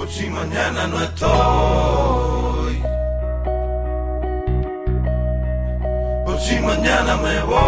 Por 0.00 0.08
si 0.08 0.30
mañana 0.30 0.86
no 0.86 0.98
estoy. 0.98 2.82
Por 6.24 6.40
si 6.40 6.58
mañana 6.58 7.18
me 7.18 7.42
voy. 7.42 7.60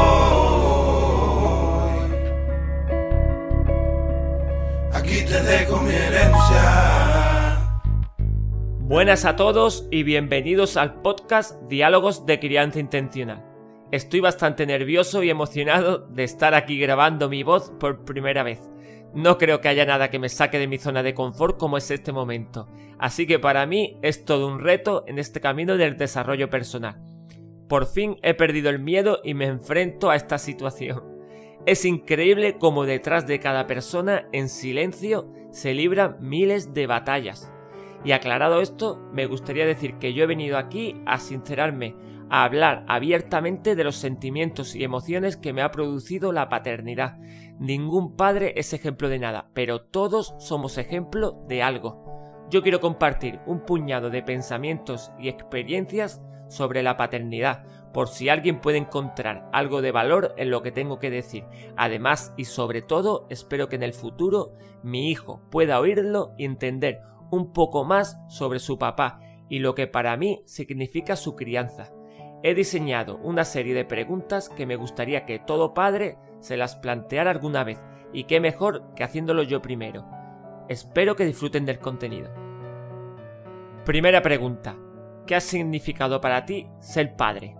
Aquí 4.94 5.26
te 5.26 5.42
dejo 5.42 5.76
mi 5.82 5.92
herencia. 5.92 7.58
Buenas 8.80 9.26
a 9.26 9.36
todos 9.36 9.86
y 9.90 10.02
bienvenidos 10.02 10.78
al 10.78 11.02
podcast 11.02 11.60
Diálogos 11.68 12.24
de 12.24 12.40
Crianza 12.40 12.80
Intencional. 12.80 13.51
Estoy 13.92 14.20
bastante 14.20 14.64
nervioso 14.64 15.22
y 15.22 15.28
emocionado 15.28 15.98
de 16.08 16.24
estar 16.24 16.54
aquí 16.54 16.78
grabando 16.78 17.28
mi 17.28 17.42
voz 17.42 17.70
por 17.78 18.06
primera 18.06 18.42
vez. 18.42 18.70
No 19.12 19.36
creo 19.36 19.60
que 19.60 19.68
haya 19.68 19.84
nada 19.84 20.08
que 20.08 20.18
me 20.18 20.30
saque 20.30 20.58
de 20.58 20.66
mi 20.66 20.78
zona 20.78 21.02
de 21.02 21.12
confort 21.12 21.58
como 21.58 21.76
es 21.76 21.90
este 21.90 22.10
momento, 22.10 22.68
así 22.98 23.26
que 23.26 23.38
para 23.38 23.66
mí 23.66 23.98
es 24.00 24.24
todo 24.24 24.48
un 24.48 24.60
reto 24.60 25.04
en 25.06 25.18
este 25.18 25.42
camino 25.42 25.76
del 25.76 25.98
desarrollo 25.98 26.48
personal. 26.48 27.02
Por 27.68 27.84
fin 27.84 28.16
he 28.22 28.32
perdido 28.32 28.70
el 28.70 28.78
miedo 28.78 29.20
y 29.22 29.34
me 29.34 29.44
enfrento 29.44 30.08
a 30.08 30.16
esta 30.16 30.38
situación. 30.38 31.02
Es 31.66 31.84
increíble 31.84 32.56
cómo 32.58 32.86
detrás 32.86 33.26
de 33.26 33.40
cada 33.40 33.66
persona 33.66 34.26
en 34.32 34.48
silencio 34.48 35.30
se 35.50 35.74
libran 35.74 36.16
miles 36.18 36.72
de 36.72 36.86
batallas. 36.86 37.52
Y 38.04 38.12
aclarado 38.12 38.62
esto, 38.62 39.06
me 39.12 39.26
gustaría 39.26 39.66
decir 39.66 39.98
que 39.98 40.14
yo 40.14 40.24
he 40.24 40.26
venido 40.26 40.56
aquí 40.56 40.96
a 41.04 41.18
sincerarme, 41.18 41.94
hablar 42.32 42.86
abiertamente 42.88 43.76
de 43.76 43.84
los 43.84 43.96
sentimientos 43.96 44.74
y 44.74 44.84
emociones 44.84 45.36
que 45.36 45.52
me 45.52 45.60
ha 45.60 45.70
producido 45.70 46.32
la 46.32 46.48
paternidad. 46.48 47.18
Ningún 47.58 48.16
padre 48.16 48.54
es 48.56 48.72
ejemplo 48.72 49.10
de 49.10 49.18
nada, 49.18 49.50
pero 49.52 49.82
todos 49.82 50.34
somos 50.38 50.78
ejemplo 50.78 51.44
de 51.46 51.62
algo. 51.62 52.46
Yo 52.48 52.62
quiero 52.62 52.80
compartir 52.80 53.40
un 53.44 53.66
puñado 53.66 54.08
de 54.08 54.22
pensamientos 54.22 55.12
y 55.18 55.28
experiencias 55.28 56.22
sobre 56.48 56.82
la 56.82 56.96
paternidad, 56.96 57.66
por 57.92 58.08
si 58.08 58.30
alguien 58.30 58.60
puede 58.62 58.78
encontrar 58.78 59.50
algo 59.52 59.82
de 59.82 59.92
valor 59.92 60.34
en 60.38 60.50
lo 60.50 60.62
que 60.62 60.72
tengo 60.72 60.98
que 60.98 61.10
decir. 61.10 61.44
Además 61.76 62.32
y 62.38 62.46
sobre 62.46 62.80
todo, 62.80 63.26
espero 63.28 63.68
que 63.68 63.76
en 63.76 63.82
el 63.82 63.92
futuro 63.92 64.54
mi 64.82 65.10
hijo 65.10 65.42
pueda 65.50 65.80
oírlo 65.80 66.32
y 66.38 66.46
entender 66.46 67.00
un 67.30 67.52
poco 67.52 67.84
más 67.84 68.18
sobre 68.28 68.58
su 68.58 68.78
papá 68.78 69.20
y 69.50 69.58
lo 69.58 69.74
que 69.74 69.86
para 69.86 70.16
mí 70.16 70.42
significa 70.46 71.14
su 71.16 71.36
crianza. 71.36 71.92
He 72.44 72.54
diseñado 72.54 73.18
una 73.18 73.44
serie 73.44 73.74
de 73.74 73.84
preguntas 73.84 74.48
que 74.48 74.66
me 74.66 74.76
gustaría 74.76 75.24
que 75.26 75.38
todo 75.38 75.74
padre 75.74 76.18
se 76.40 76.56
las 76.56 76.74
planteara 76.74 77.30
alguna 77.30 77.62
vez, 77.62 77.80
y 78.12 78.24
qué 78.24 78.40
mejor 78.40 78.94
que 78.94 79.04
haciéndolo 79.04 79.44
yo 79.44 79.62
primero. 79.62 80.04
Espero 80.68 81.14
que 81.14 81.24
disfruten 81.24 81.64
del 81.64 81.78
contenido. 81.78 82.30
Primera 83.84 84.22
pregunta. 84.22 84.76
¿Qué 85.26 85.36
ha 85.36 85.40
significado 85.40 86.20
para 86.20 86.44
ti 86.44 86.68
ser 86.80 87.14
padre? 87.14 87.56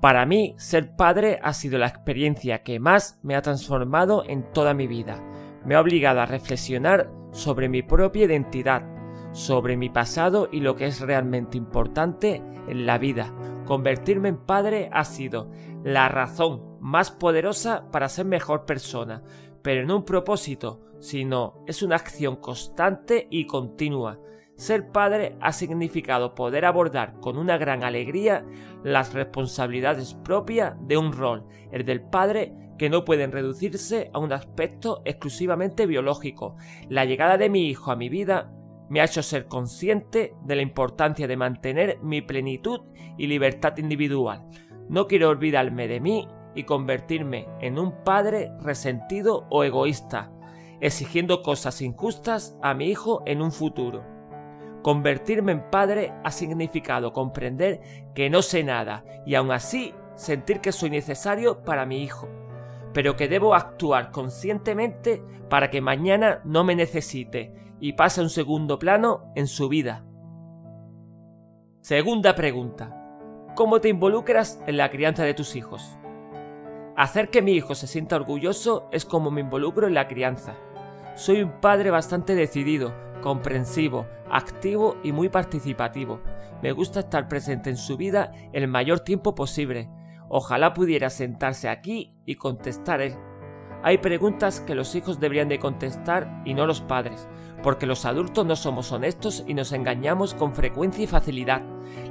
Para 0.00 0.26
mí, 0.26 0.54
ser 0.58 0.94
padre 0.94 1.40
ha 1.42 1.52
sido 1.52 1.78
la 1.78 1.88
experiencia 1.88 2.62
que 2.62 2.78
más 2.78 3.18
me 3.22 3.34
ha 3.34 3.42
transformado 3.42 4.22
en 4.26 4.50
toda 4.52 4.74
mi 4.74 4.86
vida. 4.86 5.20
Me 5.64 5.74
ha 5.74 5.80
obligado 5.80 6.20
a 6.20 6.26
reflexionar 6.26 7.10
sobre 7.32 7.68
mi 7.68 7.82
propia 7.82 8.26
identidad, 8.26 8.84
sobre 9.32 9.76
mi 9.76 9.88
pasado 9.88 10.48
y 10.52 10.60
lo 10.60 10.76
que 10.76 10.86
es 10.86 11.00
realmente 11.00 11.58
importante 11.58 12.42
en 12.68 12.86
la 12.86 12.98
vida, 12.98 13.32
Convertirme 13.66 14.28
en 14.28 14.36
padre 14.36 14.88
ha 14.92 15.04
sido 15.04 15.50
la 15.82 16.08
razón 16.08 16.78
más 16.80 17.10
poderosa 17.10 17.90
para 17.90 18.08
ser 18.08 18.24
mejor 18.24 18.64
persona, 18.64 19.24
pero 19.62 19.84
no 19.84 19.96
un 19.96 20.04
propósito, 20.04 20.80
sino 21.00 21.64
es 21.66 21.82
una 21.82 21.96
acción 21.96 22.36
constante 22.36 23.26
y 23.28 23.46
continua. 23.46 24.20
Ser 24.54 24.92
padre 24.92 25.36
ha 25.40 25.52
significado 25.52 26.34
poder 26.36 26.64
abordar 26.64 27.18
con 27.20 27.36
una 27.36 27.58
gran 27.58 27.82
alegría 27.82 28.46
las 28.84 29.12
responsabilidades 29.12 30.14
propias 30.14 30.76
de 30.86 30.96
un 30.96 31.12
rol, 31.12 31.44
el 31.72 31.84
del 31.84 32.02
padre, 32.02 32.54
que 32.78 32.88
no 32.88 33.04
pueden 33.04 33.32
reducirse 33.32 34.10
a 34.12 34.18
un 34.18 34.32
aspecto 34.32 35.02
exclusivamente 35.04 35.86
biológico. 35.86 36.56
La 36.88 37.04
llegada 37.04 37.36
de 37.36 37.50
mi 37.50 37.66
hijo 37.68 37.90
a 37.90 37.96
mi 37.96 38.08
vida 38.08 38.52
me 38.88 39.00
ha 39.00 39.04
hecho 39.04 39.22
ser 39.22 39.46
consciente 39.46 40.34
de 40.44 40.56
la 40.56 40.62
importancia 40.62 41.26
de 41.26 41.36
mantener 41.36 41.98
mi 42.02 42.22
plenitud 42.22 42.80
y 43.18 43.26
libertad 43.26 43.76
individual. 43.78 44.46
No 44.88 45.06
quiero 45.06 45.28
olvidarme 45.28 45.88
de 45.88 46.00
mí 46.00 46.28
y 46.54 46.64
convertirme 46.64 47.48
en 47.60 47.78
un 47.78 48.04
padre 48.04 48.50
resentido 48.60 49.46
o 49.50 49.64
egoísta, 49.64 50.32
exigiendo 50.80 51.42
cosas 51.42 51.82
injustas 51.82 52.56
a 52.62 52.74
mi 52.74 52.86
hijo 52.86 53.22
en 53.26 53.42
un 53.42 53.52
futuro. 53.52 54.04
Convertirme 54.82 55.52
en 55.52 55.70
padre 55.70 56.12
ha 56.22 56.30
significado 56.30 57.12
comprender 57.12 57.80
que 58.14 58.30
no 58.30 58.42
sé 58.42 58.62
nada 58.62 59.04
y 59.26 59.34
aún 59.34 59.50
así 59.50 59.94
sentir 60.14 60.60
que 60.60 60.72
soy 60.72 60.90
necesario 60.90 61.62
para 61.62 61.86
mi 61.86 62.02
hijo, 62.02 62.28
pero 62.94 63.16
que 63.16 63.28
debo 63.28 63.54
actuar 63.54 64.12
conscientemente 64.12 65.22
para 65.50 65.70
que 65.70 65.80
mañana 65.80 66.40
no 66.44 66.64
me 66.64 66.76
necesite 66.76 67.52
y 67.80 67.92
pasa 67.94 68.22
un 68.22 68.30
segundo 68.30 68.78
plano 68.78 69.32
en 69.34 69.46
su 69.46 69.68
vida. 69.68 70.04
Segunda 71.80 72.34
pregunta. 72.34 73.02
¿Cómo 73.54 73.80
te 73.80 73.88
involucras 73.88 74.60
en 74.66 74.76
la 74.76 74.90
crianza 74.90 75.24
de 75.24 75.34
tus 75.34 75.56
hijos? 75.56 75.98
Hacer 76.96 77.30
que 77.30 77.42
mi 77.42 77.52
hijo 77.52 77.74
se 77.74 77.86
sienta 77.86 78.16
orgulloso 78.16 78.88
es 78.90 79.04
como 79.04 79.30
me 79.30 79.42
involucro 79.42 79.86
en 79.86 79.94
la 79.94 80.08
crianza. 80.08 80.56
Soy 81.14 81.42
un 81.42 81.60
padre 81.60 81.90
bastante 81.90 82.34
decidido, 82.34 82.92
comprensivo, 83.22 84.06
activo 84.30 84.96
y 85.02 85.12
muy 85.12 85.28
participativo. 85.28 86.20
Me 86.62 86.72
gusta 86.72 87.00
estar 87.00 87.28
presente 87.28 87.70
en 87.70 87.76
su 87.76 87.96
vida 87.96 88.32
el 88.52 88.66
mayor 88.68 89.00
tiempo 89.00 89.34
posible. 89.34 89.90
Ojalá 90.28 90.74
pudiera 90.74 91.10
sentarse 91.10 91.68
aquí 91.68 92.14
y 92.24 92.34
contestar 92.34 93.00
él. 93.00 93.14
Hay 93.82 93.98
preguntas 93.98 94.60
que 94.60 94.74
los 94.74 94.94
hijos 94.94 95.20
deberían 95.20 95.48
de 95.48 95.58
contestar 95.58 96.42
y 96.44 96.54
no 96.54 96.66
los 96.66 96.80
padres, 96.80 97.28
porque 97.62 97.86
los 97.86 98.04
adultos 98.04 98.44
no 98.46 98.56
somos 98.56 98.92
honestos 98.92 99.44
y 99.46 99.54
nos 99.54 99.72
engañamos 99.72 100.34
con 100.34 100.54
frecuencia 100.54 101.04
y 101.04 101.06
facilidad. 101.06 101.62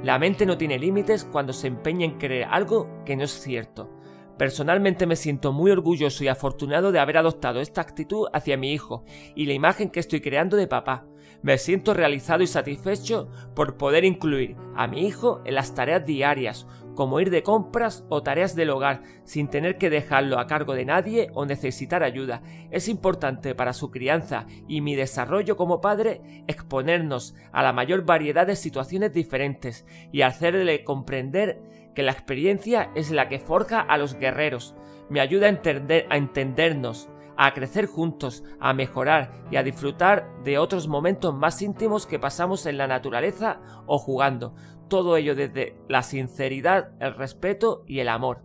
La 0.03 0.19
mente 0.19 0.45
no 0.45 0.57
tiene 0.57 0.79
límites 0.79 1.23
cuando 1.23 1.53
se 1.53 1.67
empeña 1.67 2.05
en 2.05 2.17
creer 2.17 2.47
algo 2.49 3.03
que 3.05 3.15
no 3.15 3.23
es 3.23 3.31
cierto. 3.31 3.89
Personalmente 4.37 5.05
me 5.05 5.15
siento 5.15 5.53
muy 5.53 5.71
orgulloso 5.71 6.23
y 6.23 6.27
afortunado 6.27 6.91
de 6.91 6.99
haber 6.99 7.17
adoptado 7.17 7.61
esta 7.61 7.79
actitud 7.79 8.27
hacia 8.33 8.57
mi 8.57 8.73
hijo 8.73 9.05
y 9.33 9.45
la 9.45 9.53
imagen 9.53 9.89
que 9.89 10.01
estoy 10.01 10.19
creando 10.19 10.57
de 10.57 10.67
papá. 10.67 11.05
Me 11.41 11.57
siento 11.57 11.93
realizado 11.93 12.43
y 12.43 12.47
satisfecho 12.47 13.29
por 13.55 13.77
poder 13.77 14.03
incluir 14.03 14.57
a 14.75 14.87
mi 14.87 15.07
hijo 15.07 15.41
en 15.45 15.55
las 15.55 15.73
tareas 15.73 16.05
diarias, 16.05 16.67
como 16.95 17.19
ir 17.19 17.29
de 17.29 17.43
compras 17.43 18.05
o 18.09 18.23
tareas 18.23 18.55
del 18.55 18.71
hogar, 18.71 19.03
sin 19.23 19.47
tener 19.47 19.77
que 19.77 19.89
dejarlo 19.89 20.39
a 20.39 20.47
cargo 20.47 20.73
de 20.73 20.85
nadie 20.85 21.29
o 21.33 21.45
necesitar 21.45 22.03
ayuda. 22.03 22.41
Es 22.71 22.87
importante 22.87 23.53
para 23.53 23.73
su 23.73 23.91
crianza 23.91 24.47
y 24.67 24.81
mi 24.81 24.95
desarrollo 24.95 25.55
como 25.55 25.81
padre 25.81 26.43
exponernos 26.47 27.35
a 27.51 27.63
la 27.63 27.73
mayor 27.73 28.05
variedad 28.05 28.47
de 28.47 28.55
situaciones 28.55 29.13
diferentes 29.13 29.85
y 30.11 30.23
hacerle 30.23 30.83
comprender 30.83 31.61
que 31.95 32.03
la 32.03 32.11
experiencia 32.11 32.91
es 32.93 33.09
la 33.09 33.27
que 33.27 33.39
forja 33.39 33.81
a 33.81 33.97
los 33.97 34.15
guerreros. 34.15 34.75
Me 35.09 35.21
ayuda 35.21 35.47
a, 35.47 35.49
entender, 35.49 36.05
a 36.09 36.17
entendernos, 36.17 37.09
a 37.37 37.53
crecer 37.53 37.87
juntos, 37.87 38.43
a 38.59 38.73
mejorar 38.73 39.31
y 39.49 39.55
a 39.55 39.63
disfrutar 39.63 40.29
de 40.43 40.57
otros 40.59 40.87
momentos 40.87 41.33
más 41.33 41.61
íntimos 41.61 42.05
que 42.05 42.19
pasamos 42.19 42.65
en 42.65 42.77
la 42.77 42.87
naturaleza 42.87 43.61
o 43.87 43.97
jugando. 43.97 44.53
Todo 44.87 45.17
ello 45.17 45.35
desde 45.35 45.75
la 45.87 46.03
sinceridad, 46.03 46.91
el 46.99 47.15
respeto 47.15 47.83
y 47.87 47.99
el 47.99 48.09
amor. 48.09 48.43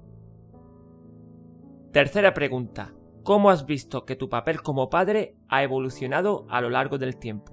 Tercera 1.92 2.32
pregunta. 2.32 2.94
¿Cómo 3.22 3.50
has 3.50 3.66
visto 3.66 4.06
que 4.06 4.16
tu 4.16 4.30
papel 4.30 4.62
como 4.62 4.88
padre 4.88 5.36
ha 5.48 5.62
evolucionado 5.62 6.46
a 6.48 6.62
lo 6.62 6.70
largo 6.70 6.96
del 6.96 7.18
tiempo? 7.18 7.52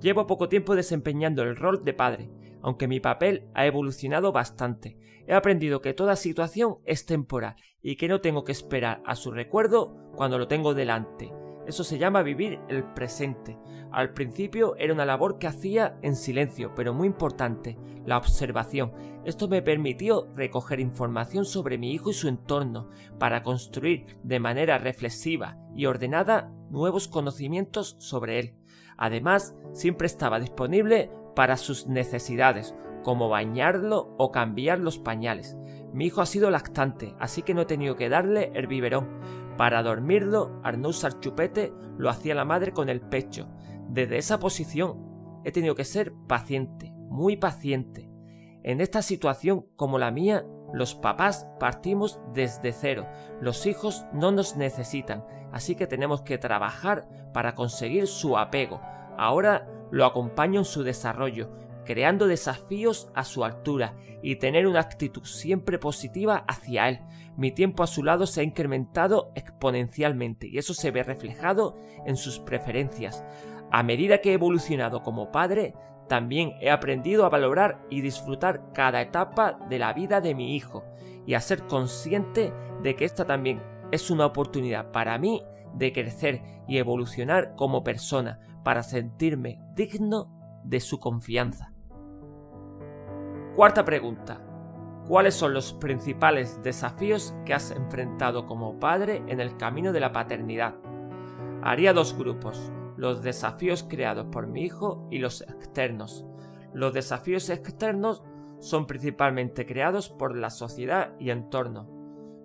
Llevo 0.00 0.26
poco 0.26 0.48
tiempo 0.48 0.74
desempeñando 0.74 1.42
el 1.42 1.56
rol 1.56 1.84
de 1.84 1.92
padre, 1.92 2.30
aunque 2.62 2.88
mi 2.88 3.00
papel 3.00 3.48
ha 3.54 3.66
evolucionado 3.66 4.32
bastante. 4.32 4.98
He 5.26 5.34
aprendido 5.34 5.80
que 5.80 5.94
toda 5.94 6.16
situación 6.16 6.78
es 6.84 7.06
temporal 7.06 7.56
y 7.82 7.96
que 7.96 8.08
no 8.08 8.20
tengo 8.20 8.44
que 8.44 8.52
esperar 8.52 9.02
a 9.04 9.14
su 9.14 9.30
recuerdo 9.30 10.12
cuando 10.14 10.38
lo 10.38 10.48
tengo 10.48 10.74
delante. 10.74 11.32
Eso 11.66 11.84
se 11.84 11.98
llama 11.98 12.22
vivir 12.22 12.60
el 12.68 12.82
presente. 12.82 13.58
Al 13.92 14.14
principio 14.14 14.74
era 14.76 14.94
una 14.94 15.04
labor 15.04 15.38
que 15.38 15.46
hacía 15.46 15.98
en 16.00 16.16
silencio, 16.16 16.74
pero 16.74 16.94
muy 16.94 17.06
importante, 17.06 17.78
la 18.06 18.16
observación. 18.16 18.92
Esto 19.26 19.48
me 19.48 19.60
permitió 19.60 20.28
recoger 20.34 20.80
información 20.80 21.44
sobre 21.44 21.76
mi 21.76 21.92
hijo 21.92 22.08
y 22.08 22.14
su 22.14 22.28
entorno, 22.28 22.88
para 23.18 23.42
construir 23.42 24.18
de 24.22 24.40
manera 24.40 24.78
reflexiva 24.78 25.58
y 25.76 25.84
ordenada 25.84 26.50
nuevos 26.70 27.06
conocimientos 27.06 27.96
sobre 27.98 28.38
él. 28.38 28.54
Además, 28.96 29.54
siempre 29.72 30.06
estaba 30.06 30.40
disponible 30.40 31.10
para 31.38 31.56
sus 31.56 31.86
necesidades, 31.86 32.74
como 33.04 33.28
bañarlo 33.28 34.12
o 34.18 34.32
cambiar 34.32 34.80
los 34.80 34.98
pañales. 34.98 35.56
Mi 35.92 36.06
hijo 36.06 36.20
ha 36.20 36.26
sido 36.26 36.50
lactante, 36.50 37.14
así 37.20 37.42
que 37.42 37.54
no 37.54 37.60
he 37.60 37.66
tenido 37.66 37.94
que 37.94 38.08
darle 38.08 38.50
el 38.56 38.66
biberón. 38.66 39.20
Para 39.56 39.84
dormirlo, 39.84 40.60
al 40.64 40.80
no 40.80 40.88
usar 40.88 41.20
chupete, 41.20 41.72
lo 41.96 42.10
hacía 42.10 42.34
la 42.34 42.44
madre 42.44 42.72
con 42.72 42.88
el 42.88 43.00
pecho. 43.00 43.48
Desde 43.88 44.18
esa 44.18 44.40
posición 44.40 45.40
he 45.44 45.52
tenido 45.52 45.76
que 45.76 45.84
ser 45.84 46.12
paciente, 46.26 46.92
muy 47.08 47.36
paciente. 47.36 48.10
En 48.64 48.80
esta 48.80 49.00
situación 49.00 49.64
como 49.76 50.00
la 50.00 50.10
mía, 50.10 50.44
los 50.74 50.96
papás 50.96 51.46
partimos 51.60 52.20
desde 52.34 52.72
cero. 52.72 53.06
Los 53.40 53.64
hijos 53.66 54.06
no 54.12 54.32
nos 54.32 54.56
necesitan, 54.56 55.24
así 55.52 55.76
que 55.76 55.86
tenemos 55.86 56.22
que 56.22 56.36
trabajar 56.36 57.08
para 57.32 57.54
conseguir 57.54 58.08
su 58.08 58.36
apego. 58.36 58.80
Ahora 59.16 59.77
lo 59.90 60.04
acompaño 60.04 60.60
en 60.60 60.64
su 60.64 60.82
desarrollo, 60.82 61.50
creando 61.84 62.26
desafíos 62.26 63.10
a 63.14 63.24
su 63.24 63.44
altura 63.44 63.96
y 64.22 64.36
tener 64.36 64.66
una 64.66 64.80
actitud 64.80 65.24
siempre 65.24 65.78
positiva 65.78 66.44
hacia 66.46 66.88
él. 66.88 67.00
Mi 67.36 67.52
tiempo 67.52 67.82
a 67.82 67.86
su 67.86 68.02
lado 68.02 68.26
se 68.26 68.40
ha 68.40 68.44
incrementado 68.44 69.32
exponencialmente 69.34 70.48
y 70.48 70.58
eso 70.58 70.74
se 70.74 70.90
ve 70.90 71.02
reflejado 71.02 71.78
en 72.04 72.16
sus 72.16 72.40
preferencias. 72.40 73.24
A 73.70 73.82
medida 73.82 74.20
que 74.20 74.30
he 74.30 74.34
evolucionado 74.34 75.02
como 75.02 75.30
padre, 75.30 75.74
también 76.08 76.54
he 76.60 76.70
aprendido 76.70 77.24
a 77.24 77.28
valorar 77.28 77.84
y 77.90 78.00
disfrutar 78.00 78.72
cada 78.72 79.00
etapa 79.00 79.58
de 79.68 79.78
la 79.78 79.92
vida 79.92 80.20
de 80.20 80.34
mi 80.34 80.56
hijo 80.56 80.84
y 81.26 81.34
a 81.34 81.40
ser 81.40 81.66
consciente 81.66 82.52
de 82.82 82.96
que 82.96 83.04
esta 83.04 83.24
también 83.24 83.62
es 83.92 84.10
una 84.10 84.26
oportunidad 84.26 84.90
para 84.90 85.18
mí 85.18 85.42
de 85.74 85.92
crecer 85.92 86.42
y 86.66 86.78
evolucionar 86.78 87.54
como 87.56 87.84
persona 87.84 88.40
para 88.68 88.82
sentirme 88.82 89.62
digno 89.74 90.60
de 90.62 90.80
su 90.80 91.00
confianza. 91.00 91.72
Cuarta 93.56 93.82
pregunta. 93.82 94.42
¿Cuáles 95.06 95.36
son 95.36 95.54
los 95.54 95.72
principales 95.72 96.62
desafíos 96.62 97.34
que 97.46 97.54
has 97.54 97.70
enfrentado 97.70 98.44
como 98.44 98.78
padre 98.78 99.22
en 99.26 99.40
el 99.40 99.56
camino 99.56 99.90
de 99.94 100.00
la 100.00 100.12
paternidad? 100.12 100.74
Haría 101.62 101.94
dos 101.94 102.14
grupos 102.14 102.70
los 102.98 103.22
desafíos 103.22 103.86
creados 103.88 104.26
por 104.26 104.48
mi 104.48 104.64
hijo 104.64 105.08
y 105.10 105.16
los 105.16 105.40
externos. 105.40 106.26
Los 106.74 106.92
desafíos 106.92 107.48
externos 107.48 108.22
son 108.58 108.86
principalmente 108.86 109.64
creados 109.64 110.10
por 110.10 110.36
la 110.36 110.50
sociedad 110.50 111.14
y 111.18 111.30
entorno. 111.30 111.88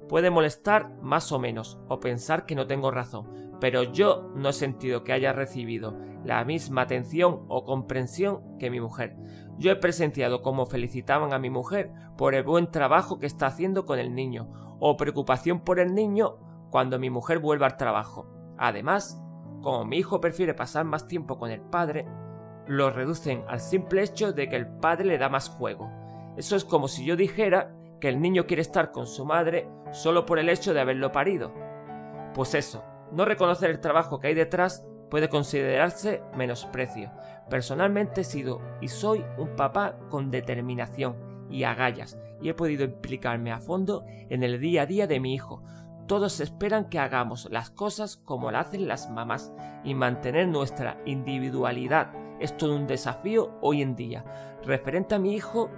Puede 0.08 0.30
molestar 0.30 0.90
más 1.02 1.34
o 1.34 1.40
menos 1.40 1.82
o 1.90 2.00
pensar 2.00 2.46
que 2.46 2.56
no 2.56 2.66
tengo 2.66 2.92
razón, 2.92 3.58
pero 3.60 3.84
yo 3.84 4.32
no 4.36 4.50
he 4.50 4.54
sentido 4.54 5.04
que 5.04 5.12
haya 5.12 5.34
recibido 5.34 6.13
la 6.24 6.44
misma 6.46 6.84
atención 6.84 7.46
o 7.48 7.66
comprensión 7.66 8.58
que 8.58 8.70
mi 8.70 8.80
mujer. 8.80 9.16
Yo 9.58 9.72
he 9.72 9.76
presenciado 9.76 10.42
cómo 10.42 10.66
felicitaban 10.66 11.34
a 11.34 11.40
mi 11.40 11.50
mujer 11.50 11.92
por 12.18 12.34
el 12.34 12.44
buen 12.44 12.72
trabajo 12.72 13.20
que 13.20 13.26
está 13.26 13.48
haciendo 13.48 13.86
con 13.86 14.00
el 14.00 14.16
niño 14.16 14.50
o 14.80 14.98
preocupación 14.98 15.62
por 15.62 15.80
el 15.80 15.94
niño 15.94 16.38
cuando 16.70 17.00
mi 17.00 17.10
mujer 17.10 17.40
vuelva 17.40 17.68
al 17.68 17.78
trabajo. 17.78 18.28
Además, 18.58 19.22
como 19.62 19.86
mi 19.86 19.98
hijo 19.98 20.20
prefiere 20.20 20.54
pasar 20.54 20.86
más 20.86 21.08
tiempo 21.08 21.38
con 21.38 21.52
el 21.52 21.62
padre, 21.62 22.08
lo 22.68 22.90
reducen 22.90 23.44
al 23.48 23.60
simple 23.60 24.04
hecho 24.04 24.34
de 24.34 24.50
que 24.50 24.56
el 24.56 24.68
padre 24.68 25.06
le 25.06 25.18
da 25.18 25.30
más 25.30 25.50
juego. 25.50 25.90
Eso 26.38 26.56
es 26.56 26.66
como 26.66 26.88
si 26.88 27.06
yo 27.06 27.16
dijera 27.16 27.76
que 28.00 28.10
el 28.10 28.22
niño 28.22 28.48
quiere 28.48 28.62
estar 28.62 28.92
con 28.92 29.08
su 29.08 29.26
madre 29.26 29.70
solo 29.92 30.26
por 30.26 30.40
el 30.40 30.50
hecho 30.50 30.74
de 30.74 30.82
haberlo 30.82 31.12
parido. 31.12 31.54
Pues 32.34 32.56
eso, 32.56 32.84
no 33.12 33.26
reconocer 33.26 33.70
el 33.70 33.80
trabajo 33.80 34.20
que 34.20 34.28
hay 34.28 34.34
detrás 34.34 34.86
puede 35.14 35.30
considerarse 35.30 36.24
menosprecio. 36.36 37.12
Personalmente 37.48 38.22
he 38.22 38.24
sido 38.24 38.60
y 38.82 38.88
soy 38.88 39.24
un 39.38 39.56
papá 39.56 39.96
con 40.10 40.32
determinación 40.32 41.46
y 41.52 41.66
agallas 41.66 42.18
y 42.42 42.50
he 42.50 42.56
podido 42.56 42.84
implicarme 42.84 43.52
a 43.52 43.60
fondo 43.60 44.06
en 44.08 44.42
el 44.42 44.60
día 44.60 44.82
a 44.82 44.86
día 44.88 45.06
de 45.06 45.20
mi 45.20 45.36
hijo, 45.36 45.62
todos 46.08 46.40
esperan 46.40 46.90
que 46.90 46.98
hagamos 46.98 47.48
las 47.52 47.70
cosas 47.70 48.18
como 48.18 48.50
las 48.50 48.70
hacen 48.70 48.88
las 48.88 49.08
mamás 49.08 49.54
y 49.84 49.94
mantener 49.94 50.48
nuestra 50.48 51.00
individualidad 51.06 52.12
es 52.40 52.58
todo 52.58 52.76
un 52.76 52.88
desafío 52.88 53.52
hoy 53.62 53.84
en 53.84 53.96
día. 53.96 54.26
Referente 54.64 55.14
a 55.14 55.20
mi 55.20 55.36
hijo, 55.36 55.70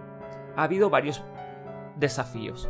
ha 0.55 0.63
habido 0.63 0.89
varios 0.89 1.25
desafíos. 1.97 2.69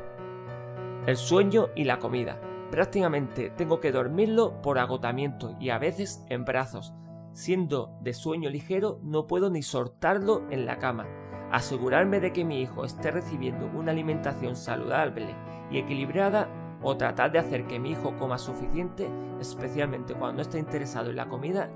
El 1.06 1.16
sueño 1.16 1.68
y 1.76 1.84
la 1.84 2.00
comida. 2.00 2.40
Prácticamente 2.72 3.52
tengo 3.52 3.80
que 3.80 3.92
dormirlo 3.92 4.62
por 4.62 4.80
agotamiento 4.80 5.56
y 5.60 5.70
a 5.70 5.78
veces 5.78 6.26
en 6.30 6.46
brazos. 6.46 6.94
Siendo 7.32 7.98
de 8.02 8.14
sueño 8.14 8.50
ligero, 8.50 9.00
no 9.04 9.28
puedo 9.28 9.50
ni 9.50 9.62
soltarlo 9.62 10.44
en 10.50 10.66
la 10.66 10.78
cama. 10.78 11.06
Asegurarme 11.52 12.20
de 12.20 12.34
que 12.34 12.46
mi 12.46 12.62
hijo 12.62 12.86
esté 12.86 13.12
recibiendo 13.12 13.68
una 13.68 13.92
alimentación 13.92 14.56
saludable 14.56 15.36
y 15.70 15.78
equilibrada 15.78 16.50
o 16.82 16.98
tratar 16.98 17.32
de 17.32 17.40
hacer 17.40 17.66
que 17.68 17.80
mi 17.80 17.92
hijo 17.92 18.16
coma 18.18 18.38
suficiente, 18.38 19.10
especialmente 19.40 20.14
cuando 20.14 20.38
no 20.38 20.42
está 20.42 20.58
interesado 20.58 21.10
en 21.10 21.16
la 21.16 21.28
comida, 21.28 21.70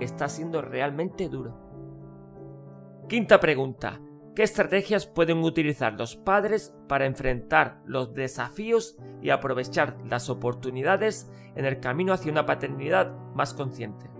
está 0.00 0.28
siendo 0.28 0.62
realmente 0.62 1.28
duro. 1.28 1.54
Quinta 3.08 3.38
pregunta. 3.38 4.00
¿Qué 4.36 4.42
estrategias 4.42 5.06
pueden 5.06 5.38
utilizar 5.38 5.94
los 5.94 6.14
padres 6.14 6.76
para 6.88 7.06
enfrentar 7.06 7.80
los 7.86 8.12
desafíos 8.12 8.98
y 9.22 9.30
aprovechar 9.30 9.96
las 10.04 10.28
oportunidades 10.28 11.32
en 11.54 11.64
el 11.64 11.80
camino 11.80 12.12
hacia 12.12 12.32
una 12.32 12.44
paternidad 12.44 13.16
más 13.34 13.54
consciente? 13.54 14.10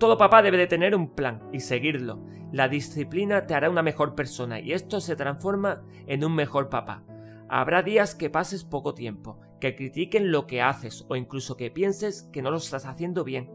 Todo 0.00 0.18
papá 0.18 0.42
debe 0.42 0.56
de 0.56 0.66
tener 0.66 0.96
un 0.96 1.14
plan 1.14 1.48
y 1.52 1.60
seguirlo. 1.60 2.24
La 2.50 2.66
disciplina 2.66 3.46
te 3.46 3.54
hará 3.54 3.70
una 3.70 3.84
mejor 3.84 4.16
persona 4.16 4.58
y 4.58 4.72
esto 4.72 5.00
se 5.00 5.14
transforma 5.14 5.84
en 6.08 6.24
un 6.24 6.34
mejor 6.34 6.68
papá. 6.68 7.04
Habrá 7.48 7.84
días 7.84 8.16
que 8.16 8.30
pases 8.30 8.64
poco 8.64 8.94
tiempo, 8.94 9.38
que 9.60 9.76
critiquen 9.76 10.32
lo 10.32 10.48
que 10.48 10.60
haces 10.60 11.06
o 11.08 11.14
incluso 11.14 11.56
que 11.56 11.70
pienses 11.70 12.28
que 12.32 12.42
no 12.42 12.50
lo 12.50 12.56
estás 12.56 12.84
haciendo 12.84 13.22
bien. 13.22 13.48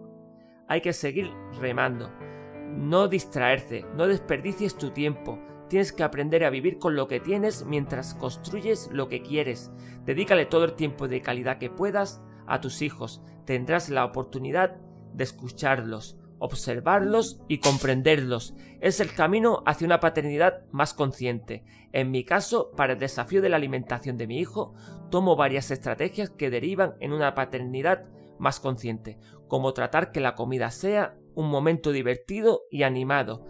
Hay 0.70 0.80
que 0.80 0.94
seguir 0.94 1.34
remando. 1.60 2.33
No 2.76 3.08
distraerse, 3.08 3.86
no 3.96 4.08
desperdicies 4.08 4.78
tu 4.78 4.92
tiempo. 4.92 5.40
Tienes 5.70 5.92
que 5.92 6.04
aprender 6.04 6.44
a 6.44 6.50
vivir 6.50 6.80
con 6.80 6.96
lo 6.96 7.08
que 7.08 7.20
tienes 7.20 7.66
mientras 7.66 8.14
construyes 8.16 8.90
lo 8.92 9.08
que 9.08 9.22
quieres. 9.22 9.72
Dedícale 10.06 10.46
todo 10.46 10.66
el 10.66 10.74
tiempo 10.74 11.08
de 11.08 11.22
calidad 11.22 11.58
que 11.58 11.70
puedas 11.70 12.22
a 12.48 12.62
tus 12.62 12.82
hijos. 12.82 13.22
Tendrás 13.46 13.90
la 13.90 14.06
oportunidad 14.06 14.76
de 15.14 15.24
escucharlos, 15.24 16.18
observarlos 16.40 17.42
y 17.48 17.60
comprenderlos. 17.60 18.54
Es 18.82 19.00
el 19.00 19.14
camino 19.14 19.64
hacia 19.66 19.86
una 19.86 20.00
paternidad 20.00 20.66
más 20.72 20.94
consciente. 20.94 21.64
En 21.92 22.12
mi 22.12 22.26
caso, 22.26 22.72
para 22.76 22.94
el 22.94 23.00
desafío 23.00 23.42
de 23.42 23.50
la 23.50 23.56
alimentación 23.56 24.18
de 24.18 24.28
mi 24.28 24.40
hijo, 24.40 24.74
tomo 25.10 25.36
varias 25.36 25.72
estrategias 25.72 26.32
que 26.32 26.50
derivan 26.50 26.96
en 27.00 27.14
una 27.14 27.34
paternidad 27.34 28.06
más 28.40 28.60
consciente, 28.60 29.20
como 29.48 29.74
tratar 29.74 30.12
que 30.12 30.20
la 30.20 30.36
comida 30.36 30.70
sea 30.72 31.16
un 31.36 31.50
momento 31.50 31.92
divertido 31.92 32.62
y 32.70 32.84
animado, 32.84 33.46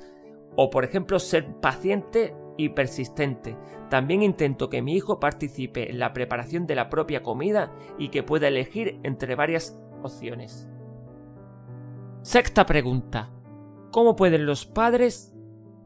o 0.55 0.69
por 0.69 0.83
ejemplo 0.83 1.19
ser 1.19 1.59
paciente 1.59 2.35
y 2.57 2.69
persistente. 2.69 3.57
También 3.89 4.23
intento 4.23 4.69
que 4.69 4.81
mi 4.81 4.95
hijo 4.95 5.19
participe 5.19 5.89
en 5.89 5.99
la 5.99 6.13
preparación 6.13 6.65
de 6.65 6.75
la 6.75 6.89
propia 6.89 7.23
comida 7.23 7.73
y 7.97 8.09
que 8.09 8.23
pueda 8.23 8.47
elegir 8.47 8.99
entre 9.03 9.35
varias 9.35 9.79
opciones. 10.01 10.67
Sexta 12.21 12.65
pregunta. 12.65 13.31
¿Cómo 13.91 14.15
pueden 14.15 14.45
los 14.45 14.65
padres 14.65 15.35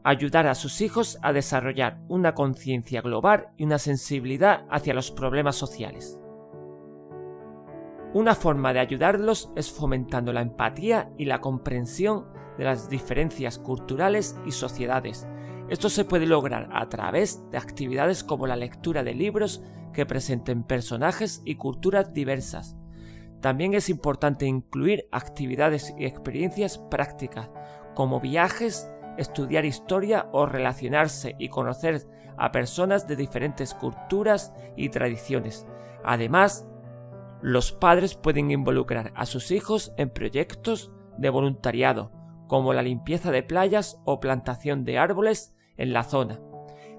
ayudar 0.04 0.46
a 0.46 0.54
sus 0.54 0.80
hijos 0.80 1.18
a 1.22 1.32
desarrollar 1.32 2.00
una 2.08 2.34
conciencia 2.34 3.02
global 3.02 3.48
y 3.56 3.64
una 3.64 3.78
sensibilidad 3.78 4.66
hacia 4.70 4.94
los 4.94 5.10
problemas 5.10 5.56
sociales? 5.56 6.18
Una 8.14 8.34
forma 8.34 8.72
de 8.72 8.80
ayudarlos 8.80 9.52
es 9.54 9.70
fomentando 9.70 10.32
la 10.32 10.40
empatía 10.40 11.10
y 11.18 11.26
la 11.26 11.40
comprensión 11.40 12.26
de 12.56 12.64
las 12.64 12.88
diferencias 12.88 13.58
culturales 13.58 14.36
y 14.46 14.52
sociedades. 14.52 15.26
Esto 15.68 15.88
se 15.88 16.04
puede 16.04 16.26
lograr 16.26 16.68
a 16.72 16.88
través 16.88 17.42
de 17.50 17.58
actividades 17.58 18.24
como 18.24 18.46
la 18.46 18.56
lectura 18.56 19.02
de 19.02 19.14
libros 19.14 19.62
que 19.92 20.06
presenten 20.06 20.64
personajes 20.64 21.42
y 21.44 21.56
culturas 21.56 22.12
diversas, 22.12 22.78
también 23.40 23.74
es 23.74 23.88
importante 23.88 24.46
incluir 24.46 25.08
actividades 25.12 25.94
y 25.96 26.06
experiencias 26.06 26.78
prácticas, 26.78 27.50
como 27.94 28.20
viajes, 28.20 28.90
estudiar 29.16 29.64
historia 29.64 30.28
o 30.32 30.46
relacionarse 30.46 31.36
y 31.38 31.48
conocer 31.48 32.06
a 32.36 32.50
personas 32.50 33.06
de 33.06 33.16
diferentes 33.16 33.74
culturas 33.74 34.52
y 34.76 34.88
tradiciones. 34.88 35.66
Además, 36.04 36.66
los 37.42 37.72
padres 37.72 38.14
pueden 38.14 38.50
involucrar 38.50 39.12
a 39.14 39.26
sus 39.26 39.50
hijos 39.50 39.92
en 39.96 40.10
proyectos 40.10 40.90
de 41.16 41.30
voluntariado, 41.30 42.12
como 42.46 42.72
la 42.72 42.82
limpieza 42.82 43.30
de 43.30 43.42
playas 43.42 44.00
o 44.04 44.20
plantación 44.20 44.84
de 44.84 44.98
árboles 44.98 45.54
en 45.76 45.92
la 45.92 46.04
zona 46.04 46.40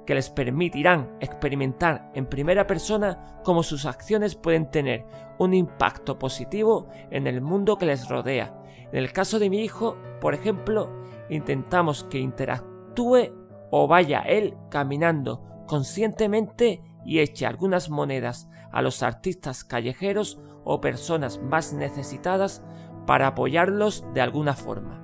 que 0.10 0.16
les 0.16 0.32
permitirán 0.32 1.18
experimentar 1.20 2.10
en 2.16 2.26
primera 2.26 2.66
persona 2.66 3.40
cómo 3.44 3.62
sus 3.62 3.86
acciones 3.86 4.34
pueden 4.34 4.72
tener 4.72 5.06
un 5.38 5.54
impacto 5.54 6.18
positivo 6.18 6.88
en 7.12 7.28
el 7.28 7.42
mundo 7.42 7.78
que 7.78 7.86
les 7.86 8.10
rodea. 8.10 8.60
En 8.92 8.98
el 8.98 9.12
caso 9.12 9.38
de 9.38 9.52
mi 9.52 9.62
hijo, 9.62 10.00
por 10.20 10.34
ejemplo, 10.34 10.92
intentamos 11.30 12.06
que 12.06 12.18
interactúe 12.18 13.36
o 13.70 13.88
vaya 13.88 14.22
él 14.22 14.58
caminando 14.72 15.44
conscientemente 15.68 16.82
y 17.06 17.20
eche 17.20 17.46
algunas 17.46 17.92
monedas 17.92 18.50
a 18.72 18.82
los 18.82 19.04
artistas 19.04 19.64
callejeros 19.64 20.40
o 20.64 20.82
personas 20.82 21.42
más 21.42 21.74
necesitadas 21.74 22.64
para 23.06 23.28
apoyarlos 23.28 24.06
de 24.14 24.22
alguna 24.22 24.54
forma. 24.54 25.00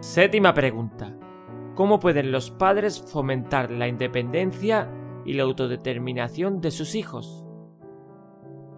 Séptima 0.00 0.54
pregunta. 0.54 1.14
¿Cómo 1.74 2.00
pueden 2.00 2.32
los 2.32 2.50
padres 2.50 3.00
fomentar 3.00 3.70
la 3.70 3.88
independencia 3.88 4.90
y 5.24 5.34
la 5.34 5.44
autodeterminación 5.44 6.60
de 6.60 6.70
sus 6.70 6.94
hijos? 6.94 7.47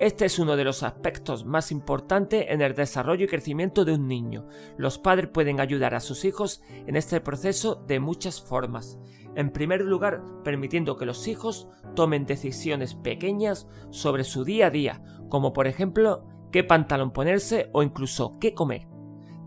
Este 0.01 0.25
es 0.25 0.39
uno 0.39 0.57
de 0.57 0.65
los 0.65 0.83
aspectos 0.83 1.45
más 1.45 1.71
importantes 1.71 2.47
en 2.49 2.63
el 2.63 2.75
desarrollo 2.75 3.27
y 3.27 3.29
crecimiento 3.29 3.85
de 3.85 3.93
un 3.93 4.09
niño. 4.09 4.47
Los 4.79 4.97
padres 4.97 5.29
pueden 5.29 5.61
ayudar 5.61 5.95
a 5.95 6.01
sus 6.01 6.25
hijos 6.25 6.63
en 6.87 6.97
este 6.97 7.21
proceso 7.21 7.85
de 7.87 8.01
muchas 8.01 8.41
formas. 8.41 8.99
En 9.35 9.51
primer 9.51 9.83
lugar, 9.83 10.23
permitiendo 10.43 10.97
que 10.97 11.05
los 11.05 11.29
hijos 11.29 11.69
tomen 11.95 12.25
decisiones 12.25 12.95
pequeñas 12.95 13.69
sobre 13.91 14.25
su 14.25 14.43
día 14.43 14.69
a 14.69 14.71
día, 14.71 15.03
como 15.29 15.53
por 15.53 15.67
ejemplo 15.67 16.25
qué 16.51 16.65
pantalón 16.65 17.13
ponerse 17.13 17.69
o 17.75 17.83
incluso 17.83 18.39
qué 18.41 18.55
comer. 18.55 18.89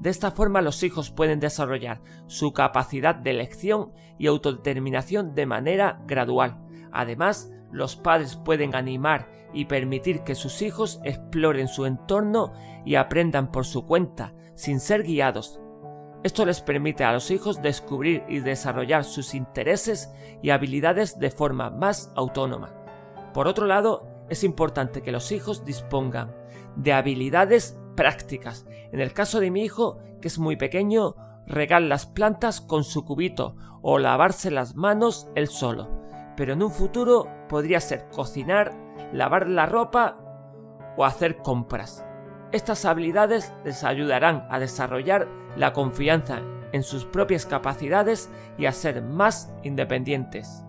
De 0.02 0.12
esta 0.12 0.30
forma 0.30 0.62
los 0.62 0.84
hijos 0.84 1.10
pueden 1.10 1.40
desarrollar 1.40 2.04
su 2.28 2.54
capacidad 2.54 3.16
de 3.16 3.32
elección 3.32 3.92
y 4.20 4.28
autodeterminación 4.28 5.34
de 5.34 5.48
manera 5.48 6.04
gradual. 6.06 6.64
Además, 6.92 7.52
los 7.72 7.96
padres 7.96 8.36
pueden 8.36 8.76
animar 8.76 9.28
y 9.54 9.66
permitir 9.66 10.24
que 10.24 10.36
sus 10.36 10.62
hijos 10.62 11.00
exploren 11.04 11.68
su 11.68 11.86
entorno 11.86 12.54
y 12.86 12.96
aprendan 12.96 13.52
por 13.52 13.66
su 13.66 13.86
cuenta, 13.86 14.34
sin 14.56 14.80
ser 14.80 15.04
guiados. 15.04 15.60
Esto 16.24 16.46
les 16.46 16.62
permite 16.62 17.04
a 17.04 17.12
los 17.12 17.32
hijos 17.32 17.62
descubrir 17.62 18.24
y 18.30 18.40
desarrollar 18.40 19.04
sus 19.04 19.34
intereses 19.34 20.14
y 20.42 20.52
habilidades 20.52 21.20
de 21.20 21.32
forma 21.32 21.70
más 21.70 22.12
autónoma. 22.16 22.74
Por 23.34 23.48
otro 23.48 23.66
lado, 23.66 24.08
es 24.30 24.44
importante 24.44 25.02
que 25.02 25.12
los 25.12 25.32
hijos 25.32 25.66
dispongan 25.66 26.34
de 26.76 26.94
habilidades 26.94 27.78
prácticas. 27.96 28.66
En 28.92 29.02
el 29.02 29.14
caso 29.14 29.40
de 29.40 29.52
mi 29.52 29.64
hijo, 29.64 30.00
que 30.22 30.30
es 30.30 30.40
muy 30.40 30.56
pequeño, 30.56 31.16
regar 31.46 31.82
las 31.82 32.06
plantas 32.06 32.62
con 32.62 32.84
su 32.84 33.04
cubito 33.04 33.56
o 33.82 34.00
lavarse 34.00 34.50
las 34.50 34.76
manos 34.76 35.28
él 35.36 35.48
solo. 35.48 35.90
Pero 36.38 36.54
en 36.54 36.64
un 36.64 36.72
futuro 36.72 37.28
podría 37.54 37.80
ser 37.80 38.08
cocinar, 38.10 38.74
lavar 39.12 39.48
la 39.48 39.68
ropa 39.68 40.18
o 40.98 41.06
hacer 41.06 41.38
compras. 41.38 42.04
Estas 42.52 42.84
habilidades 42.84 43.54
les 43.64 43.84
ayudarán 43.84 44.48
a 44.50 44.58
desarrollar 44.58 45.28
la 45.56 45.72
confianza 45.72 46.42
en 46.72 46.82
sus 46.82 47.06
propias 47.06 47.46
capacidades 47.46 48.32
y 48.58 48.66
a 48.66 48.72
ser 48.72 49.04
más 49.04 49.54
independientes. 49.62 50.66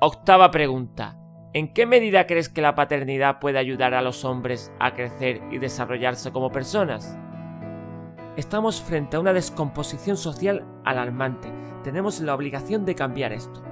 Octava 0.00 0.50
pregunta. 0.50 1.16
¿En 1.52 1.72
qué 1.72 1.86
medida 1.86 2.26
crees 2.26 2.48
que 2.48 2.62
la 2.62 2.74
paternidad 2.74 3.38
puede 3.38 3.60
ayudar 3.60 3.94
a 3.94 4.02
los 4.02 4.24
hombres 4.24 4.72
a 4.80 4.94
crecer 4.94 5.40
y 5.52 5.58
desarrollarse 5.58 6.32
como 6.32 6.50
personas? 6.50 7.16
Estamos 8.36 8.82
frente 8.82 9.16
a 9.16 9.20
una 9.20 9.32
descomposición 9.32 10.16
social 10.16 10.66
alarmante. 10.84 11.48
Tenemos 11.84 12.18
la 12.18 12.34
obligación 12.34 12.84
de 12.84 12.96
cambiar 12.96 13.32
esto. 13.32 13.62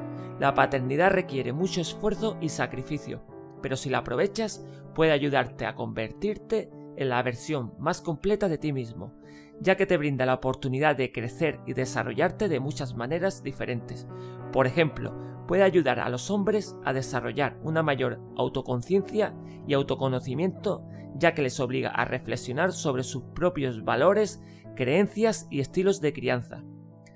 La 0.40 0.54
paternidad 0.54 1.10
requiere 1.10 1.52
mucho 1.52 1.82
esfuerzo 1.82 2.38
y 2.40 2.48
sacrificio, 2.48 3.22
pero 3.60 3.76
si 3.76 3.90
la 3.90 3.98
aprovechas 3.98 4.64
puede 4.94 5.12
ayudarte 5.12 5.66
a 5.66 5.74
convertirte 5.74 6.70
en 6.96 7.10
la 7.10 7.22
versión 7.22 7.74
más 7.78 8.00
completa 8.00 8.48
de 8.48 8.56
ti 8.56 8.72
mismo, 8.72 9.12
ya 9.60 9.76
que 9.76 9.84
te 9.84 9.98
brinda 9.98 10.24
la 10.24 10.32
oportunidad 10.32 10.96
de 10.96 11.12
crecer 11.12 11.60
y 11.66 11.74
desarrollarte 11.74 12.48
de 12.48 12.58
muchas 12.58 12.94
maneras 12.96 13.42
diferentes. 13.42 14.08
Por 14.50 14.66
ejemplo, 14.66 15.14
puede 15.46 15.62
ayudar 15.62 16.00
a 16.00 16.08
los 16.08 16.30
hombres 16.30 16.74
a 16.86 16.94
desarrollar 16.94 17.58
una 17.62 17.82
mayor 17.82 18.18
autoconciencia 18.38 19.34
y 19.66 19.74
autoconocimiento, 19.74 20.86
ya 21.16 21.34
que 21.34 21.42
les 21.42 21.60
obliga 21.60 21.90
a 21.90 22.06
reflexionar 22.06 22.72
sobre 22.72 23.02
sus 23.02 23.24
propios 23.34 23.84
valores, 23.84 24.40
creencias 24.74 25.46
y 25.50 25.60
estilos 25.60 26.00
de 26.00 26.14
crianza. 26.14 26.64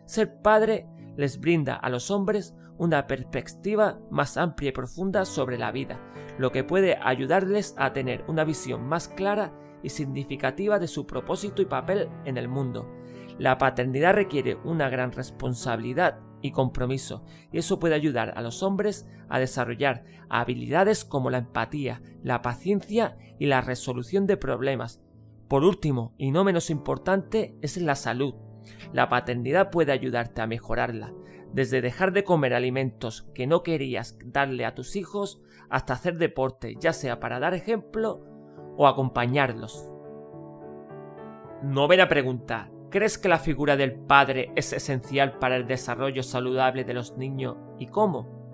Ser 0.05 0.43
padre 0.43 0.87
les 1.17 1.41
brinda 1.41 1.75
a 1.75 1.89
los 1.91 2.11
hombres 2.11 2.55
una 2.79 3.07
perspectiva 3.07 4.01
más 4.11 4.37
amplia 4.37 4.71
y 4.71 4.73
profunda 4.73 5.25
sobre 5.25 5.59
la 5.59 5.71
vida, 5.71 6.01
lo 6.39 6.51
que 6.51 6.65
puede 6.65 6.99
ayudarles 7.01 7.75
a 7.79 7.93
tener 7.93 8.25
una 8.29 8.45
visión 8.45 8.87
más 8.87 9.09
clara 9.09 9.53
y 9.83 9.91
significativa 9.91 10.79
de 10.79 10.89
su 10.89 11.07
propósito 11.07 11.63
y 11.63 11.67
papel 11.67 12.09
en 12.25 12.37
el 12.37 12.49
mundo. 12.49 12.91
La 13.39 13.59
paternidad 13.59 14.15
requiere 14.15 14.57
una 14.65 14.89
gran 14.89 15.13
responsabilidad 15.13 16.21
y 16.41 16.51
compromiso, 16.51 17.25
y 17.53 17.59
eso 17.59 17.79
puede 17.79 17.95
ayudar 17.95 18.35
a 18.37 18.43
los 18.43 18.63
hombres 18.63 19.09
a 19.29 19.39
desarrollar 19.39 20.05
habilidades 20.29 21.05
como 21.05 21.31
la 21.31 21.39
empatía, 21.39 22.03
la 22.23 22.43
paciencia 22.43 23.17
y 23.39 23.47
la 23.47 23.61
resolución 23.61 24.27
de 24.27 24.37
problemas. 24.37 25.03
Por 25.49 25.65
último, 25.65 26.15
y 26.19 26.31
no 26.31 26.45
menos 26.45 26.71
importante, 26.71 27.57
es 27.63 27.77
la 27.77 27.95
salud. 27.95 28.35
La 28.93 29.09
paternidad 29.09 29.71
puede 29.71 29.93
ayudarte 29.93 30.41
a 30.43 30.47
mejorarla, 30.47 31.13
desde 31.53 31.81
dejar 31.81 32.13
de 32.13 32.25
comer 32.25 32.55
alimentos 32.55 33.29
que 33.35 33.47
no 33.47 33.63
querías 33.63 34.19
darle 34.25 34.65
a 34.65 34.75
tus 34.75 34.97
hijos 34.97 35.41
hasta 35.71 35.95
hacer 35.95 36.19
deporte, 36.19 36.77
ya 36.81 36.93
sea 36.93 37.21
para 37.21 37.39
dar 37.39 37.55
ejemplo 37.55 38.25
o 38.77 38.87
acompañarlos. 38.87 39.91
Novena 41.63 42.09
pregunta. 42.09 42.71
¿Crees 42.91 43.19
que 43.19 43.29
la 43.29 43.39
figura 43.39 43.77
del 43.77 43.95
padre 43.95 44.53
es 44.55 44.73
esencial 44.73 45.39
para 45.39 45.57
el 45.57 45.67
desarrollo 45.67 46.23
saludable 46.23 46.85
de 46.85 46.95
los 46.95 47.17
niños 47.17 47.57
y 47.79 47.87
cómo? 47.87 48.45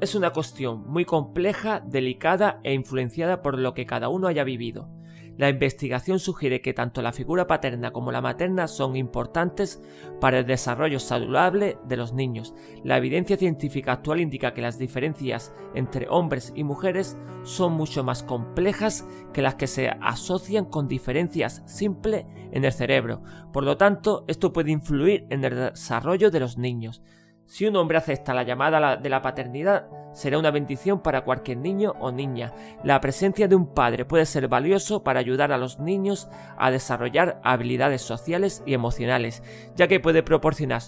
Es 0.00 0.14
una 0.14 0.30
cuestión 0.30 0.86
muy 0.86 1.04
compleja, 1.04 1.80
delicada 1.80 2.60
e 2.62 2.72
influenciada 2.72 3.42
por 3.42 3.58
lo 3.58 3.74
que 3.74 3.84
cada 3.84 4.08
uno 4.08 4.28
haya 4.28 4.44
vivido. 4.44 4.88
La 5.36 5.50
investigación 5.50 6.18
sugiere 6.18 6.62
que 6.62 6.72
tanto 6.72 7.02
la 7.02 7.12
figura 7.12 7.46
paterna 7.46 7.92
como 7.92 8.10
la 8.10 8.22
materna 8.22 8.68
son 8.68 8.96
importantes 8.96 9.82
para 10.20 10.38
el 10.38 10.46
desarrollo 10.46 10.98
saludable 10.98 11.76
de 11.86 11.96
los 11.98 12.14
niños. 12.14 12.54
La 12.84 12.96
evidencia 12.96 13.36
científica 13.36 13.92
actual 13.92 14.20
indica 14.20 14.54
que 14.54 14.62
las 14.62 14.78
diferencias 14.78 15.54
entre 15.74 16.08
hombres 16.08 16.52
y 16.56 16.64
mujeres 16.64 17.18
son 17.42 17.74
mucho 17.74 18.02
más 18.02 18.22
complejas 18.22 19.06
que 19.34 19.42
las 19.42 19.56
que 19.56 19.66
se 19.66 19.90
asocian 20.00 20.64
con 20.64 20.88
diferencias 20.88 21.62
simples 21.66 22.24
en 22.52 22.64
el 22.64 22.72
cerebro. 22.72 23.22
Por 23.52 23.64
lo 23.64 23.76
tanto, 23.76 24.24
esto 24.28 24.54
puede 24.54 24.70
influir 24.70 25.26
en 25.28 25.44
el 25.44 25.54
desarrollo 25.54 26.30
de 26.30 26.40
los 26.40 26.56
niños. 26.56 27.02
Si 27.46 27.64
un 27.64 27.76
hombre 27.76 27.98
acepta 27.98 28.34
la 28.34 28.42
llamada 28.42 28.96
de 28.96 29.08
la 29.08 29.22
paternidad, 29.22 29.88
será 30.12 30.38
una 30.38 30.50
bendición 30.50 31.00
para 31.00 31.22
cualquier 31.22 31.58
niño 31.58 31.94
o 32.00 32.10
niña. 32.10 32.52
La 32.82 33.00
presencia 33.00 33.46
de 33.46 33.54
un 33.54 33.72
padre 33.72 34.04
puede 34.04 34.26
ser 34.26 34.48
valioso 34.48 35.04
para 35.04 35.20
ayudar 35.20 35.52
a 35.52 35.58
los 35.58 35.78
niños 35.78 36.28
a 36.58 36.70
desarrollar 36.70 37.40
habilidades 37.44 38.02
sociales 38.02 38.62
y 38.66 38.74
emocionales, 38.74 39.42
ya 39.76 39.86
que 39.86 40.00
puede 40.00 40.22
proporcionar 40.22 40.82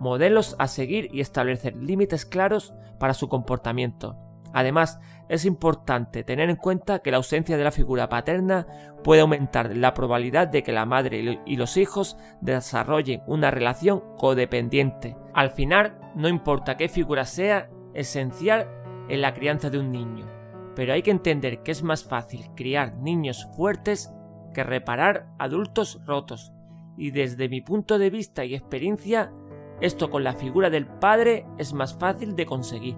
modelos 0.00 0.56
a 0.58 0.66
seguir 0.66 1.10
y 1.12 1.20
establecer 1.20 1.76
límites 1.76 2.26
claros 2.26 2.74
para 2.98 3.14
su 3.14 3.28
comportamiento. 3.28 4.29
Además, 4.52 5.00
es 5.28 5.44
importante 5.44 6.24
tener 6.24 6.50
en 6.50 6.56
cuenta 6.56 6.98
que 7.00 7.10
la 7.10 7.18
ausencia 7.18 7.56
de 7.56 7.64
la 7.64 7.70
figura 7.70 8.08
paterna 8.08 8.66
puede 9.04 9.20
aumentar 9.20 9.76
la 9.76 9.94
probabilidad 9.94 10.48
de 10.48 10.62
que 10.62 10.72
la 10.72 10.86
madre 10.86 11.40
y 11.46 11.56
los 11.56 11.76
hijos 11.76 12.16
desarrollen 12.40 13.22
una 13.26 13.50
relación 13.50 14.02
codependiente. 14.16 15.16
Al 15.32 15.50
final, 15.50 15.98
no 16.14 16.28
importa 16.28 16.76
qué 16.76 16.88
figura 16.88 17.24
sea, 17.24 17.70
esencial 17.94 18.68
en 19.08 19.20
la 19.20 19.34
crianza 19.34 19.70
de 19.70 19.78
un 19.78 19.90
niño, 19.90 20.26
pero 20.74 20.92
hay 20.92 21.02
que 21.02 21.10
entender 21.10 21.62
que 21.62 21.72
es 21.72 21.82
más 21.82 22.04
fácil 22.04 22.50
criar 22.54 22.96
niños 22.96 23.48
fuertes 23.56 24.12
que 24.54 24.64
reparar 24.64 25.26
adultos 25.38 26.00
rotos, 26.06 26.52
y 26.96 27.12
desde 27.12 27.48
mi 27.48 27.60
punto 27.60 27.98
de 27.98 28.10
vista 28.10 28.44
y 28.44 28.54
experiencia, 28.54 29.32
esto 29.80 30.10
con 30.10 30.24
la 30.24 30.34
figura 30.34 30.70
del 30.70 30.86
padre 30.86 31.46
es 31.58 31.72
más 31.72 31.96
fácil 31.98 32.36
de 32.36 32.46
conseguir. 32.46 32.96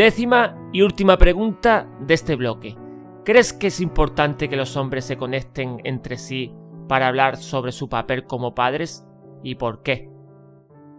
Décima 0.00 0.56
y 0.72 0.80
última 0.80 1.18
pregunta 1.18 1.86
de 2.00 2.14
este 2.14 2.34
bloque. 2.34 2.74
¿Crees 3.22 3.52
que 3.52 3.66
es 3.66 3.82
importante 3.82 4.48
que 4.48 4.56
los 4.56 4.74
hombres 4.78 5.04
se 5.04 5.18
conecten 5.18 5.76
entre 5.84 6.16
sí 6.16 6.54
para 6.88 7.06
hablar 7.06 7.36
sobre 7.36 7.70
su 7.70 7.90
papel 7.90 8.24
como 8.24 8.54
padres 8.54 9.06
y 9.42 9.56
por 9.56 9.82
qué? 9.82 10.08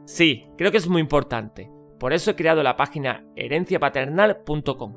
Sí, 0.05 0.45
creo 0.55 0.69
que 0.69 0.77
es 0.77 0.87
muy 0.87 1.01
importante. 1.01 1.71
Por 1.99 2.13
eso 2.13 2.29
he 2.29 2.35
creado 2.35 2.61
la 2.61 2.77
página 2.77 3.25
herenciapaternal.com, 3.35 4.95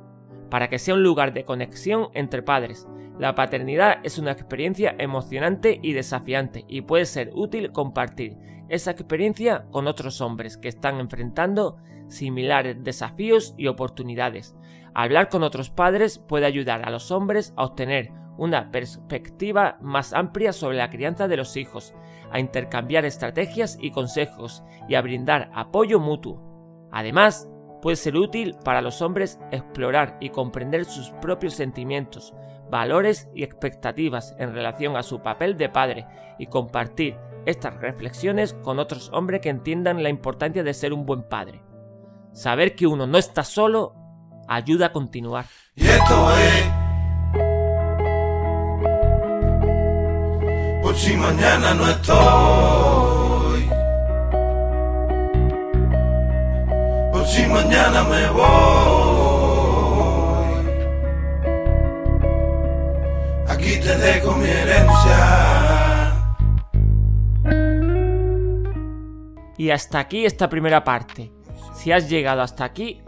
para 0.50 0.68
que 0.68 0.78
sea 0.78 0.92
un 0.92 1.02
lugar 1.02 1.32
de 1.32 1.46
conexión 1.46 2.08
entre 2.12 2.42
padres. 2.42 2.86
La 3.18 3.34
paternidad 3.34 4.00
es 4.02 4.18
una 4.18 4.32
experiencia 4.32 4.94
emocionante 4.98 5.80
y 5.82 5.94
desafiante 5.94 6.66
y 6.68 6.82
puede 6.82 7.06
ser 7.06 7.30
útil 7.32 7.72
compartir 7.72 8.36
esa 8.68 8.90
experiencia 8.90 9.64
con 9.70 9.86
otros 9.86 10.20
hombres 10.20 10.58
que 10.58 10.68
están 10.68 11.00
enfrentando 11.00 11.78
similares 12.16 12.82
desafíos 12.82 13.54
y 13.56 13.66
oportunidades. 13.66 14.56
Hablar 14.94 15.28
con 15.28 15.42
otros 15.42 15.70
padres 15.70 16.18
puede 16.18 16.46
ayudar 16.46 16.86
a 16.86 16.90
los 16.90 17.10
hombres 17.10 17.52
a 17.56 17.64
obtener 17.64 18.12
una 18.36 18.70
perspectiva 18.70 19.78
más 19.80 20.12
amplia 20.12 20.52
sobre 20.52 20.76
la 20.76 20.90
crianza 20.90 21.28
de 21.28 21.36
los 21.36 21.56
hijos, 21.56 21.94
a 22.30 22.40
intercambiar 22.40 23.04
estrategias 23.04 23.78
y 23.80 23.90
consejos 23.90 24.64
y 24.88 24.94
a 24.94 25.02
brindar 25.02 25.50
apoyo 25.54 26.00
mutuo. 26.00 26.88
Además, 26.90 27.48
puede 27.82 27.96
ser 27.96 28.16
útil 28.16 28.56
para 28.64 28.80
los 28.80 29.02
hombres 29.02 29.38
explorar 29.50 30.16
y 30.20 30.30
comprender 30.30 30.84
sus 30.84 31.10
propios 31.20 31.54
sentimientos, 31.54 32.34
valores 32.70 33.28
y 33.34 33.42
expectativas 33.42 34.34
en 34.38 34.54
relación 34.54 34.96
a 34.96 35.02
su 35.02 35.22
papel 35.22 35.56
de 35.56 35.68
padre 35.68 36.06
y 36.38 36.46
compartir 36.46 37.16
estas 37.46 37.76
reflexiones 37.76 38.54
con 38.54 38.78
otros 38.78 39.10
hombres 39.12 39.40
que 39.42 39.50
entiendan 39.50 40.02
la 40.02 40.08
importancia 40.08 40.62
de 40.62 40.74
ser 40.74 40.92
un 40.92 41.04
buen 41.04 41.22
padre. 41.22 41.62
Saber 42.34 42.74
que 42.74 42.86
uno 42.88 43.06
no 43.06 43.16
está 43.16 43.44
solo 43.44 43.94
ayuda 44.48 44.86
a 44.86 44.92
continuar. 44.92 45.46
Y 45.76 45.86
esto 45.86 46.36
es. 46.36 46.64
Por 50.82 50.94
si 50.96 51.16
mañana 51.16 51.74
no 51.74 51.88
estoy. 51.88 53.68
Por 57.12 57.26
si 57.26 57.46
mañana 57.46 58.04
me 58.04 58.30
voy. 58.30 58.44
Aquí 63.48 63.78
te 63.80 63.96
dejo 63.96 64.32
mi 64.32 64.48
herencia. 64.48 65.54
Y 69.56 69.70
hasta 69.70 70.00
aquí 70.00 70.26
esta 70.26 70.48
primera 70.48 70.82
parte. 70.82 71.33
Si 71.84 71.92
has 71.92 72.08
llegado 72.08 72.40
hasta 72.40 72.64
aquí, 72.64 73.02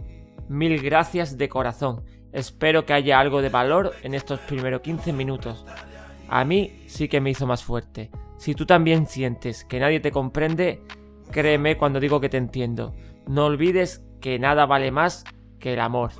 mil 0.50 0.83
gracias 0.83 1.38
de 1.38 1.49
corazón. 1.49 2.04
Espero 2.30 2.85
que 2.85 2.92
haya 2.92 3.18
algo 3.18 3.40
de 3.40 3.49
valor 3.49 3.95
en 4.02 4.12
estos 4.12 4.38
primeros 4.40 4.83
15 4.83 5.14
minutos. 5.14 5.64
A 6.28 6.45
mí 6.45 6.83
sí 6.87 7.09
que 7.09 7.23
me 7.23 7.30
hizo 7.30 7.47
más 7.47 7.64
fuerte. 7.64 8.11
Si 8.37 8.54
tú 8.54 8.66
también 8.66 9.06
sientes 9.06 9.64
que 9.64 9.80
nadie 9.80 10.00
te 10.00 10.12
comprende, 10.12 10.83
créeme 11.30 11.78
cuando 11.78 12.00
digo 12.00 12.21
que 12.21 12.28
te 12.28 12.37
entiendo. 12.37 12.95
No 13.26 13.47
olvides 13.47 14.02
que 14.21 14.38
nada 14.38 14.66
vale 14.66 14.90
más 14.90 15.25
que 15.59 15.73
el 15.73 15.80
amor. 15.80 16.11